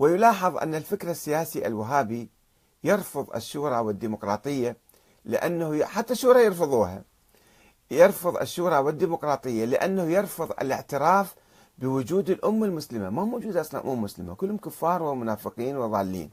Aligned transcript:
ويلاحظ 0.00 0.56
أن 0.56 0.74
الفكر 0.74 1.10
السياسي 1.10 1.66
الوهابي 1.66 2.28
يرفض 2.84 3.34
الشورى 3.34 3.78
والديمقراطية 3.78 4.76
لأنه 5.24 5.84
حتى 5.84 6.12
الشورى 6.12 6.44
يرفضوها. 6.44 7.02
يرفض 7.90 8.36
الشورى 8.36 8.78
والديمقراطية 8.78 9.64
لأنه 9.64 10.02
يرفض 10.02 10.52
الاعتراف 10.60 11.34
بوجود 11.78 12.30
الأمة 12.30 12.66
المسلمة. 12.66 13.10
ما 13.10 13.24
موجود 13.24 13.56
أصلا 13.56 13.84
أمة 13.84 13.94
مسلمة. 13.94 14.34
كلهم 14.34 14.56
كفار 14.56 15.02
ومنافقين 15.02 15.76
وضالين. 15.76 16.30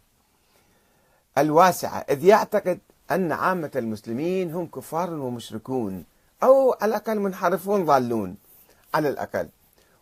الواسعة 1.38 2.05
إذ 2.09 2.25
يعتقد 2.25 2.79
أن 3.11 3.31
عامة 3.31 3.71
المسلمين 3.75 4.52
هم 4.54 4.68
كفار 4.68 5.13
ومشركون 5.13 6.04
أو 6.43 6.75
على 6.81 6.89
الأقل 6.89 7.20
منحرفون 7.20 7.86
ضالون 7.86 8.36
على 8.93 9.09
الأقل. 9.09 9.49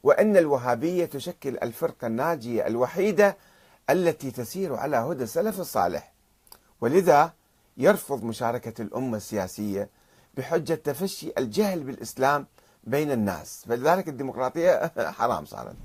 وأن 0.04 0.38
الوهابية 0.38 1.06
تشكل 1.06 1.58
الفرقة 1.58 2.08
الناجية 2.08 2.68
الوحيدة 2.68 3.38
التي 3.90 4.32
تسير 4.32 4.76
على 4.76 4.98
هدى 4.98 5.24
السلف 5.24 5.60
الصالح. 5.60 6.14
ولذا 6.82 7.34
يرفض 7.78 8.24
مشاركة 8.24 8.82
الأمة 8.82 9.18
السياسية 9.18 9.90
بحجة 10.38 10.74
تفشي 10.74 11.32
الجهل 11.38 11.84
بالإسلام 11.84 12.48
بين 12.84 13.12
الناس. 13.12 13.66
فلذلك 13.68 14.08
الديمقراطية 14.08 14.92
حرام 15.18 15.46
صارت. 15.46 15.76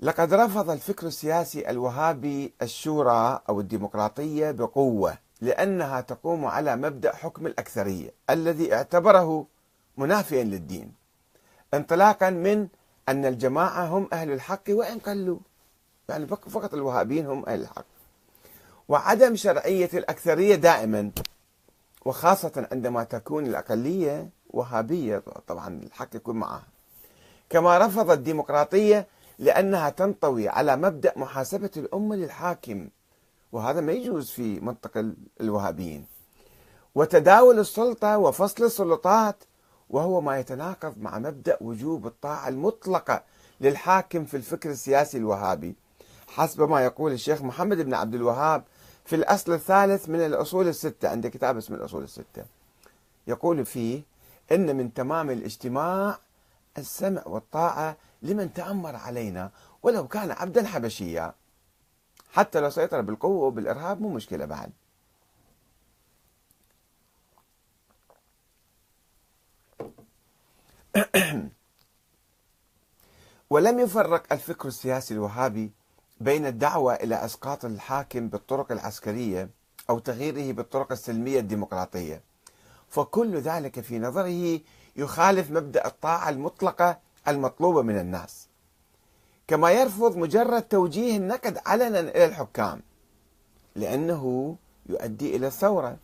لقد 0.00 0.34
رفض 0.34 0.70
الفكر 0.70 1.06
السياسي 1.06 1.70
الوهابي 1.70 2.54
الشورى 2.62 3.40
أو 3.48 3.60
الديمقراطية 3.60 4.50
بقوة 4.50 5.18
لأنها 5.40 6.00
تقوم 6.00 6.44
على 6.44 6.76
مبدأ 6.76 7.16
حكم 7.16 7.46
الأكثرية 7.46 8.10
الذي 8.30 8.74
اعتبره 8.74 9.46
منافيا 9.96 10.44
للدين. 10.44 10.92
انطلاقا 11.74 12.30
من 12.30 12.68
أن 13.10 13.24
الجماعة 13.24 13.86
هم 13.86 14.08
أهل 14.12 14.32
الحق 14.32 14.62
وإن 14.68 14.98
قلوا. 14.98 15.38
يعني 16.08 16.26
فقط 16.26 16.74
الوهابيين 16.74 17.26
هم 17.26 17.46
أهل 17.46 17.60
الحق. 17.60 17.84
وعدم 18.88 19.36
شرعية 19.36 19.90
الأكثرية 19.94 20.54
دائما 20.54 21.10
وخاصة 22.04 22.68
عندما 22.72 23.04
تكون 23.04 23.46
الأقلية 23.46 24.28
وهابية 24.50 25.22
طبعا 25.46 25.80
الحق 25.82 26.16
يكون 26.16 26.36
معها. 26.36 26.66
كما 27.50 27.78
رفض 27.78 28.10
الديمقراطية 28.10 29.06
لأنها 29.38 29.90
تنطوي 29.90 30.48
على 30.48 30.76
مبدأ 30.76 31.12
محاسبة 31.16 31.70
الأمة 31.76 32.16
للحاكم. 32.16 32.88
وهذا 33.52 33.80
ما 33.80 33.92
يجوز 33.92 34.30
في 34.30 34.60
منطق 34.60 35.04
الوهابيين. 35.40 36.06
وتداول 36.94 37.58
السلطة 37.58 38.18
وفصل 38.18 38.64
السلطات 38.64 39.44
وهو 39.90 40.20
ما 40.20 40.38
يتناقض 40.38 40.98
مع 40.98 41.18
مبدأ 41.18 41.56
وجوب 41.60 42.06
الطاعة 42.06 42.48
المطلقة 42.48 43.22
للحاكم 43.60 44.24
في 44.24 44.36
الفكر 44.36 44.70
السياسي 44.70 45.18
الوهابي. 45.18 45.74
حسب 46.28 46.62
ما 46.62 46.84
يقول 46.84 47.12
الشيخ 47.12 47.42
محمد 47.42 47.76
بن 47.76 47.94
عبد 47.94 48.14
الوهاب 48.14 48.64
في 49.04 49.16
الأصل 49.16 49.52
الثالث 49.52 50.08
من 50.08 50.20
الأصول 50.20 50.68
الستة. 50.68 51.08
عنده 51.08 51.28
كتاب 51.28 51.56
اسمه 51.56 51.76
الأصول 51.76 52.02
الستة. 52.02 52.44
يقول 53.26 53.66
فيه 53.66 54.02
إن 54.52 54.76
من 54.76 54.94
تمام 54.94 55.30
الاجتماع 55.30 56.18
السمع 56.78 57.22
والطاعة 57.26 57.96
لمن 58.22 58.52
تأمر 58.52 58.96
علينا 58.96 59.50
ولو 59.82 60.08
كان 60.08 60.30
عبدا 60.30 60.66
حبشيا. 60.66 61.34
حتى 62.32 62.60
لو 62.60 62.70
سيطر 62.70 63.00
بالقوة 63.00 63.46
وبالإرهاب 63.46 64.00
مو 64.00 64.08
مشكلة 64.08 64.44
بعد. 64.44 64.70
ولم 73.50 73.78
يفرق 73.78 74.32
الفكر 74.32 74.68
السياسي 74.68 75.14
الوهابي 75.14 75.72
بين 76.20 76.46
الدعوة 76.46 76.94
إلى 76.94 77.24
إسقاط 77.24 77.64
الحاكم 77.64 78.28
بالطرق 78.28 78.72
العسكرية 78.72 79.50
أو 79.90 79.98
تغييره 79.98 80.52
بالطرق 80.52 80.92
السلمية 80.92 81.40
الديمقراطية. 81.40 82.22
فكل 82.88 83.36
ذلك 83.36 83.80
في 83.80 83.98
نظره 83.98 84.60
يخالف 84.96 85.50
مبدأ 85.50 85.86
الطاعة 85.86 86.28
المطلقة 86.28 86.98
المطلوبة 87.28 87.82
من 87.82 87.98
الناس. 87.98 88.48
كما 89.48 89.70
يرفض 89.70 90.16
مجرد 90.16 90.62
توجيه 90.62 91.16
النقد 91.16 91.58
علنا 91.66 92.00
إلى 92.00 92.24
الحكام 92.24 92.82
لأنه 93.74 94.56
يؤدي 94.86 95.36
إلى 95.36 95.46
الثورة. 95.46 95.96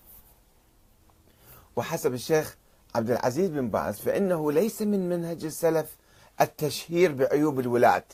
وحسب 1.77 2.15
الشيخ 2.15 2.57
عبد 2.95 3.11
العزيز 3.11 3.51
بن 3.51 3.69
باز 3.69 4.01
فإنه 4.01 4.53
ليس 4.53 4.83
من 4.83 5.09
منهج 5.09 5.45
السلف 5.45 5.97
التشهير 6.41 7.13
بعيوب 7.13 7.61
الولاة 7.61 8.05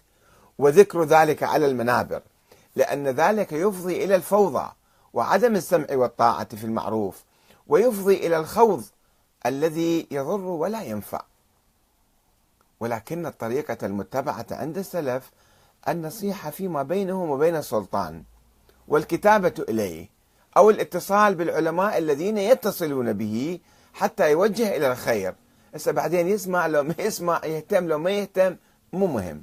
وذكر 0.58 1.04
ذلك 1.04 1.42
على 1.42 1.66
المنابر 1.66 2.22
لأن 2.76 3.08
ذلك 3.08 3.52
يفضي 3.52 4.04
إلى 4.04 4.14
الفوضى 4.14 4.72
وعدم 5.12 5.56
السمع 5.56 5.86
والطاعة 5.90 6.56
في 6.56 6.64
المعروف 6.64 7.24
ويفضي 7.66 8.26
إلى 8.26 8.36
الخوض 8.36 8.84
الذي 9.46 10.06
يضر 10.10 10.40
ولا 10.40 10.82
ينفع. 10.82 11.22
ولكن 12.80 13.26
الطريقة 13.26 13.86
المتبعة 13.86 14.46
عند 14.50 14.78
السلف 14.78 15.30
النصيحة 15.88 16.50
فيما 16.50 16.82
بينهم 16.82 17.30
وبين 17.30 17.56
السلطان 17.56 18.22
والكتابة 18.88 19.54
إليه 19.68 20.08
أو 20.56 20.70
الاتصال 20.70 21.34
بالعلماء 21.34 21.98
الذين 21.98 22.38
يتصلون 22.38 23.12
به 23.12 23.58
حتى 23.92 24.30
يوجه 24.30 24.76
إلى 24.76 24.92
الخير. 24.92 25.34
هسه 25.74 25.92
بعدين 25.92 26.28
يسمع 26.28 26.66
لو 26.66 26.82
ما 26.82 26.94
يسمع 26.98 27.40
يهتم 27.44 27.88
لو 27.88 27.98
ما 27.98 28.10
يهتم 28.10 28.56
مو 28.92 29.06
مهم. 29.06 29.42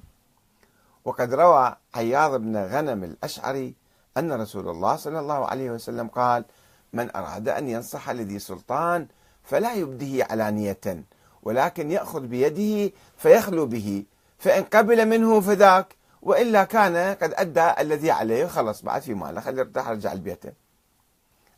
وقد 1.06 1.34
روى 1.34 1.76
عياض 1.96 2.42
بن 2.42 2.58
غنم 2.58 3.04
الأشعري 3.04 3.74
أن 4.18 4.32
رسول 4.32 4.70
الله 4.70 4.96
صلى 4.96 5.20
الله 5.20 5.46
عليه 5.46 5.72
وسلم 5.72 6.08
قال 6.08 6.46
من 6.94 7.16
أراد 7.16 7.50
أن 7.50 7.70
ينصح 7.70 8.10
لذي 8.10 8.40
سلطان 8.40 9.08
فلا 9.44 9.74
يبديه 9.74 10.24
علانية 10.24 11.04
ولكن 11.44 11.92
يأخذ 11.92 12.22
بيده 12.22 12.94
فيخلو 13.18 13.66
به 13.66 14.04
فإن 14.38 14.64
قبل 14.64 15.06
منه 15.06 15.42
فذاك 15.42 15.96
وإلا 16.22 16.64
كان 16.64 17.16
قد 17.16 17.34
أدى 17.36 17.82
الذي 17.82 18.12
عليه 18.12 18.46
خلص 18.46 18.82
بعد 18.82 19.02
في 19.02 19.14
ماله 19.14 19.42
خلي 19.42 19.60
يرتاح 19.60 19.90
رجع 19.90 20.14
لبيته 20.14 20.52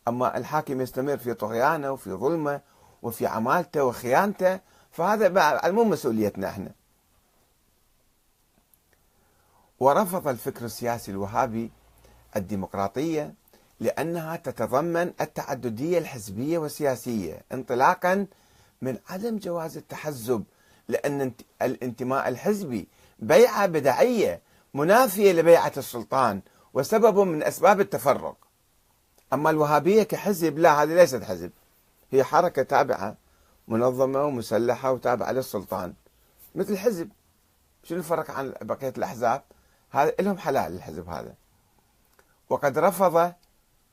أما 0.07 0.38
الحاكم 0.38 0.81
يستمر 0.81 1.18
في 1.18 1.34
طغيانه 1.34 1.91
وفي 1.91 2.12
ظلمه 2.12 2.62
وفي 3.01 3.28
عمالته 3.28 3.84
وخيانته 3.84 4.59
فهذا 4.91 5.72
مو 5.72 5.84
مسؤوليتنا 5.84 6.50
إحنا. 6.50 6.72
ورفض 9.79 10.28
الفكر 10.28 10.66
السياسي 10.66 11.12
الوهابي 11.12 11.72
الديمقراطية 12.35 13.34
لأنها 13.79 14.35
تتضمن 14.35 15.13
التعددية 15.22 15.97
الحزبية 15.97 16.57
والسياسية 16.57 17.41
انطلاقا 17.51 18.28
من 18.81 18.97
عدم 19.09 19.38
جواز 19.38 19.78
التحزب 19.78 20.44
لأن 20.88 21.31
الانتماء 21.62 22.28
الحزبي 22.28 22.88
بيعة 23.19 23.66
بدعية 23.66 24.41
منافية 24.73 25.31
لبيعة 25.31 25.72
السلطان 25.78 26.41
وسبب 26.73 27.19
من 27.19 27.44
أسباب 27.44 27.79
التفرق. 27.79 28.35
أما 29.33 29.50
الوهابية 29.50 30.03
كحزب 30.03 30.59
لا 30.59 30.83
هذه 30.83 30.95
ليست 30.95 31.23
حزب. 31.23 31.51
هي 32.11 32.23
حركة 32.23 32.63
تابعة 32.63 33.17
منظمة 33.67 34.23
ومسلحة 34.23 34.91
وتابعة 34.91 35.31
للسلطان. 35.31 35.94
مثل 36.55 36.77
حزب. 36.77 37.09
شنو 37.83 37.97
الفرق 37.97 38.31
عن 38.31 38.53
بقية 38.61 38.94
الأحزاب؟ 38.97 39.41
هذا 39.89 40.13
لهم 40.19 40.38
حلال 40.38 40.75
الحزب 40.75 41.09
هذا. 41.09 41.33
وقد 42.50 42.77
رفض 42.77 43.33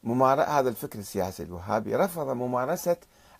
ممار... 0.02 0.40
هذا 0.40 0.68
الفكر 0.68 0.98
السياسي 0.98 1.42
الوهابي 1.42 1.96
رفض 1.96 2.28
ممارسة 2.28 2.96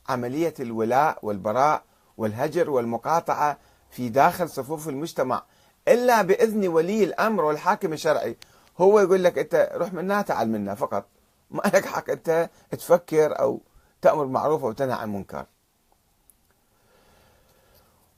عملية 0.09 0.55
الولاء 0.61 1.19
والبراء 1.23 1.83
والهجر 2.17 2.71
والمقاطعة 2.71 3.59
في 3.91 4.09
داخل 4.09 4.49
صفوف 4.49 4.89
المجتمع. 4.89 5.43
إلا 5.89 6.23
بإذن 6.23 6.69
ولي 6.69 7.05
الأمر 7.05 7.45
والحاكم 7.45 7.93
الشرعي. 7.93 8.37
هو 8.79 9.01
يقول 9.01 9.25
لك 9.25 9.39
أنت 9.39 9.71
روح 9.75 9.93
منا 9.93 10.23
تعال 10.23 10.49
منا 10.49 10.75
فقط. 10.75 11.07
ما 11.51 11.63
لك 11.75 11.87
حق 11.87 12.11
أنت 12.11 12.51
تفكر 12.71 13.41
أو 13.41 13.61
تأمر 14.03 14.25
بالمعروف 14.25 14.65
وتنهى 14.65 14.93
عن 14.95 15.09
المنكر. 15.09 15.47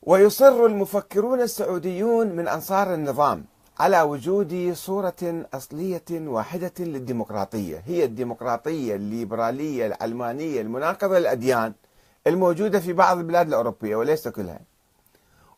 ويصر 0.02 0.66
المفكرون 0.66 1.40
السعوديون 1.40 2.26
من 2.26 2.48
أنصار 2.48 2.94
النظام 2.94 3.44
على 3.78 4.02
وجود 4.02 4.72
صورة 4.74 5.44
أصلية 5.54 6.04
واحدة 6.10 6.72
للديمقراطية. 6.78 7.82
هي 7.86 8.04
الديمقراطية 8.04 8.94
الليبرالية 8.94 9.86
العلمانية 9.86 10.60
المناقضة 10.60 11.18
للأديان 11.18 11.72
الموجودة 12.26 12.80
في 12.80 12.92
بعض 12.92 13.18
البلاد 13.18 13.48
الأوروبية 13.48 13.96
وليس 13.96 14.28
كلها. 14.28 14.60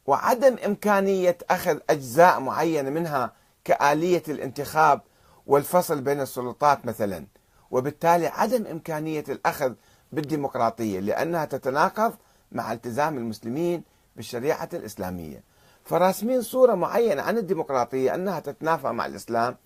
وعدم 0.07 0.57
إمكانية 0.67 1.39
أخذ 1.51 1.79
أجزاء 1.91 2.41
معينة 2.41 2.91
منها 2.91 3.33
كآلية 3.65 4.23
الانتخاب 4.29 5.01
والفصل 5.47 6.01
بين 6.01 6.21
السلطات 6.21 6.87
مثلا. 6.87 7.27
وبالتالي 7.71 8.27
عدم 8.27 8.67
إمكانية 8.67 9.25
الأخذ 9.29 9.73
بالديمقراطية 10.13 11.01
لأنها 11.01 11.45
تتناقض 11.45 12.15
مع 12.53 12.73
التزام 12.73 13.19
المسلمين 13.19 13.83
بالشريعة 14.17 14.69
الإسلامية. 14.73 15.43
فراسمين 15.85 16.43
صورة 16.43 16.75
معينة 16.75 17.23
عن 17.23 17.39
الديمقراطية 17.39 18.15
أنها 18.15 18.41
تتنافى 18.41 18.89
مع 18.89 19.07
الإسلام 19.07 19.57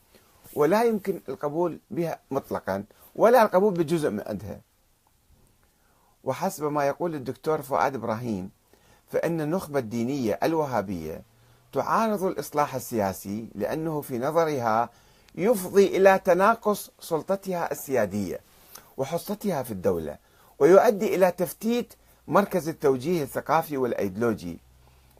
ولا 0.54 0.82
يمكن 0.82 1.20
القبول 1.28 1.78
بها 1.90 2.18
مطلقا 2.30 2.84
ولا 3.14 3.42
القبول 3.42 3.72
بجزء 3.72 4.10
من 4.10 4.22
عندها. 4.26 4.60
وحسب 6.24 6.64
ما 6.64 6.84
يقول 6.84 7.14
الدكتور 7.14 7.62
فؤاد 7.62 7.94
إبراهيم 7.94 8.50
فإن 9.08 9.40
النخبة 9.40 9.78
الدينية 9.78 10.38
الوهابية 10.42 11.22
تعارض 11.72 12.24
الإصلاح 12.24 12.74
السياسي 12.74 13.48
لأنه 13.54 14.00
في 14.00 14.18
نظرها 14.18 14.90
يفضي 15.34 15.96
إلى 15.96 16.20
تناقص 16.24 16.90
سلطتها 17.00 17.72
السيادية 17.72 18.40
وحصتها 18.96 19.62
في 19.62 19.70
الدولة. 19.70 20.16
ويؤدي 20.58 21.14
إلى 21.14 21.30
تفتيت 21.30 21.94
مركز 22.28 22.68
التوجيه 22.68 23.22
الثقافي 23.22 23.76
والأيديولوجي 23.76 24.58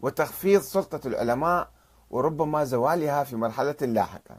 وتخفيض 0.02 0.60
سلطة 0.60 1.08
العلماء 1.08 1.68
وربما 2.10 2.64
زوالها 2.64 3.24
في 3.24 3.36
مرحلة 3.36 3.76
لاحقة. 3.80 4.36